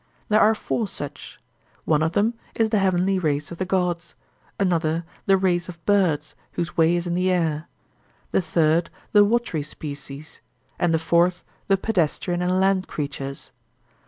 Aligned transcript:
There 0.29 0.41
are 0.41 0.55
four 0.55 0.87
such; 0.87 1.39
one 1.85 2.01
of 2.01 2.13
them 2.13 2.33
is 2.55 2.71
the 2.71 2.79
heavenly 2.79 3.19
race 3.19 3.51
of 3.51 3.59
the 3.59 3.65
gods; 3.65 4.15
another, 4.59 5.03
the 5.27 5.37
race 5.37 5.69
of 5.69 5.85
birds 5.85 6.33
whose 6.53 6.75
way 6.75 6.95
is 6.95 7.05
in 7.05 7.13
the 7.13 7.29
air; 7.29 7.67
the 8.31 8.41
third, 8.41 8.89
the 9.11 9.23
watery 9.23 9.61
species; 9.61 10.41
and 10.79 10.91
the 10.91 10.97
fourth, 10.97 11.43
the 11.67 11.77
pedestrian 11.77 12.41
and 12.41 12.59
land 12.59 12.87
creatures. 12.87 13.51